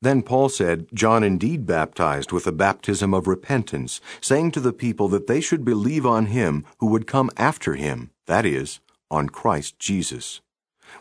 [0.00, 5.08] Then Paul said, John indeed baptized with a baptism of repentance, saying to the people
[5.08, 9.78] that they should believe on him who would come after him, that is, on Christ
[9.78, 10.40] Jesus.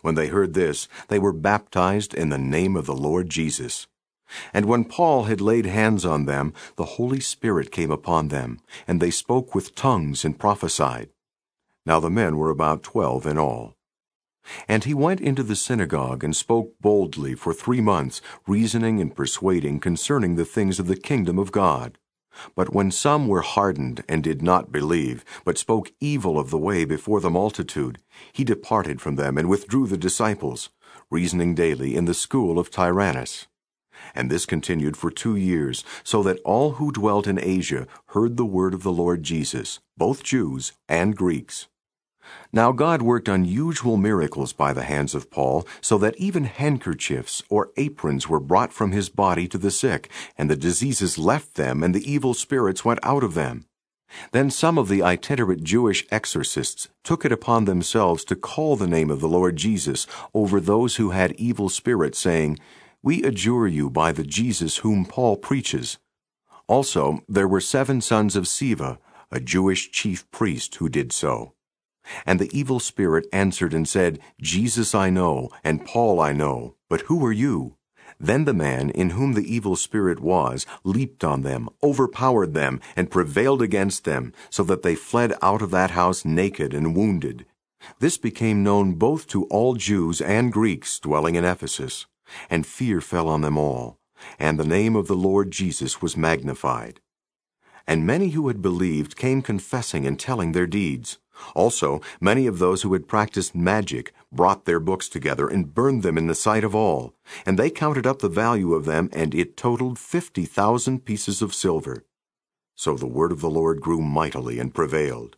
[0.01, 3.87] When they heard this, they were baptized in the name of the Lord Jesus.
[4.53, 8.99] And when Paul had laid hands on them, the Holy Spirit came upon them, and
[8.99, 11.09] they spoke with tongues and prophesied.
[11.85, 13.76] Now the men were about twelve in all.
[14.67, 19.79] And he went into the synagogue and spoke boldly for three months, reasoning and persuading
[19.79, 21.97] concerning the things of the kingdom of God.
[22.55, 26.85] But when some were hardened and did not believe, but spoke evil of the way
[26.85, 27.99] before the multitude,
[28.31, 30.69] he departed from them and withdrew the disciples,
[31.09, 33.47] reasoning daily in the school of Tyrannus.
[34.13, 38.45] And this continued for two years, so that all who dwelt in Asia heard the
[38.45, 41.67] word of the Lord Jesus, both Jews and Greeks.
[42.51, 47.71] Now God worked unusual miracles by the hands of Paul, so that even handkerchiefs or
[47.77, 51.93] aprons were brought from his body to the sick, and the diseases left them, and
[51.93, 53.65] the evil spirits went out of them.
[54.31, 59.09] Then some of the itinerant Jewish exorcists took it upon themselves to call the name
[59.09, 62.59] of the Lord Jesus over those who had evil spirits, saying,
[63.03, 65.97] We adjure you by the Jesus whom Paul preaches.
[66.67, 68.97] Also, there were seven sons of Sceva,
[69.31, 71.53] a Jewish chief priest, who did so.
[72.25, 77.01] And the evil spirit answered and said, Jesus I know, and Paul I know, but
[77.01, 77.75] who are you?
[78.19, 83.11] Then the man in whom the evil spirit was leaped on them, overpowered them, and
[83.11, 87.45] prevailed against them, so that they fled out of that house naked and wounded.
[87.99, 92.07] This became known both to all Jews and Greeks dwelling in Ephesus,
[92.49, 93.99] and fear fell on them all,
[94.39, 96.99] and the name of the Lord Jesus was magnified.
[97.85, 101.19] And many who had believed came confessing and telling their deeds.
[101.55, 106.17] Also, many of those who had practiced magic brought their books together and burned them
[106.17, 107.13] in the sight of all.
[107.45, 111.53] And they counted up the value of them, and it totaled fifty thousand pieces of
[111.53, 112.05] silver.
[112.75, 115.37] So the word of the Lord grew mightily and prevailed.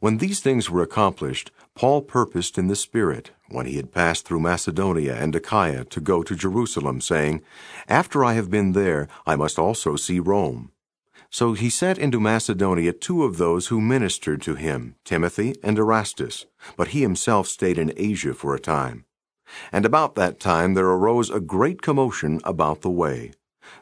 [0.00, 4.40] When these things were accomplished, Paul purposed in the Spirit, when he had passed through
[4.40, 7.42] Macedonia and Achaia, to go to Jerusalem, saying,
[7.88, 10.70] After I have been there, I must also see Rome.
[11.30, 16.46] So he sent into Macedonia two of those who ministered to him, Timothy and Erastus,
[16.76, 19.04] but he himself stayed in Asia for a time.
[19.72, 23.32] And about that time there arose a great commotion about the way.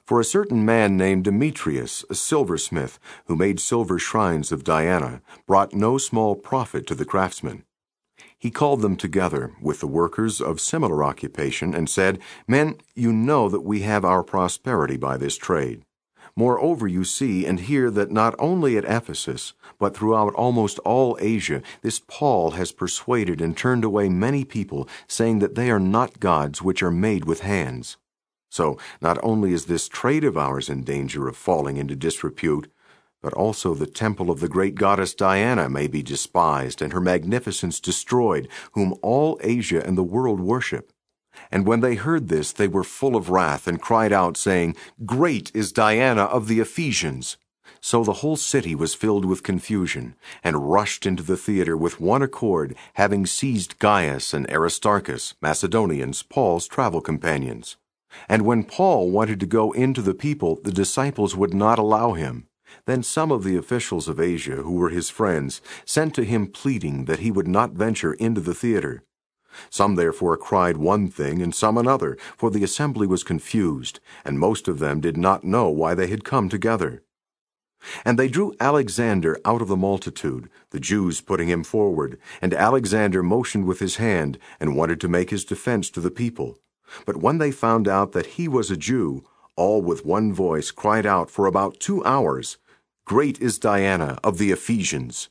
[0.04, 5.72] For a certain man named Demetrius, a silversmith, who made silver shrines of Diana, brought
[5.72, 7.64] no small profit to the craftsmen.
[8.38, 13.48] He called them together with the workers of similar occupation and said, Men, you know
[13.48, 15.84] that we have our prosperity by this trade.
[16.40, 21.60] Moreover, you see and hear that not only at Ephesus, but throughout almost all Asia,
[21.82, 26.62] this Paul has persuaded and turned away many people, saying that they are not gods
[26.62, 27.98] which are made with hands.
[28.48, 32.72] So, not only is this trade of ours in danger of falling into disrepute,
[33.20, 37.80] but also the temple of the great goddess Diana may be despised and her magnificence
[37.80, 40.90] destroyed, whom all Asia and the world worship.
[41.50, 45.50] And when they heard this, they were full of wrath, and cried out, saying, Great
[45.54, 47.36] is Diana of the Ephesians!
[47.80, 50.14] So the whole city was filled with confusion,
[50.44, 56.68] and rushed into the theater with one accord, having seized Gaius and Aristarchus, Macedonians, Paul's
[56.68, 57.76] travel companions.
[58.28, 62.48] And when Paul wanted to go into the people, the disciples would not allow him.
[62.86, 67.06] Then some of the officials of Asia, who were his friends, sent to him pleading
[67.06, 69.04] that he would not venture into the theater.
[69.68, 74.68] Some therefore cried one thing and some another, for the assembly was confused, and most
[74.68, 77.02] of them did not know why they had come together.
[78.04, 83.22] And they drew Alexander out of the multitude, the Jews putting him forward, and Alexander
[83.22, 86.58] motioned with his hand, and wanted to make his defense to the people.
[87.06, 89.24] But when they found out that he was a Jew,
[89.56, 92.58] all with one voice cried out for about two hours,
[93.04, 95.30] Great is Diana of the Ephesians.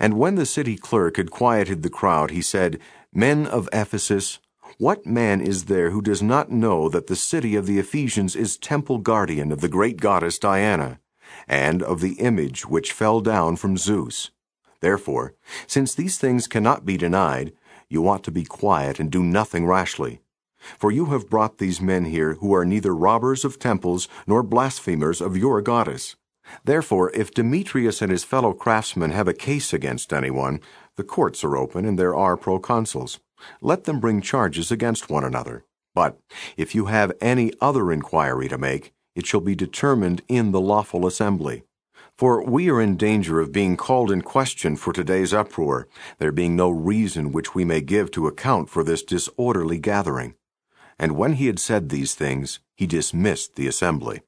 [0.00, 2.80] And when the city clerk had quieted the crowd, he said,
[3.16, 4.40] Men of Ephesus,
[4.76, 8.58] what man is there who does not know that the city of the Ephesians is
[8.58, 11.00] temple guardian of the great goddess Diana,
[11.48, 14.32] and of the image which fell down from Zeus?
[14.80, 15.32] Therefore,
[15.66, 17.54] since these things cannot be denied,
[17.88, 20.20] you ought to be quiet and do nothing rashly.
[20.78, 25.22] For you have brought these men here who are neither robbers of temples nor blasphemers
[25.22, 26.16] of your goddess.
[26.64, 30.60] Therefore, if Demetrius and his fellow craftsmen have a case against anyone,
[30.96, 33.18] the courts are open and there are proconsuls.
[33.60, 35.64] Let them bring charges against one another.
[35.94, 36.18] But
[36.56, 41.06] if you have any other inquiry to make, it shall be determined in the lawful
[41.06, 41.62] assembly.
[42.18, 45.86] For we are in danger of being called in question for today's uproar,
[46.18, 50.34] there being no reason which we may give to account for this disorderly gathering.
[50.98, 54.22] And when he had said these things, he dismissed the assembly.